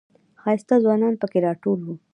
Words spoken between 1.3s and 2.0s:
راټول و.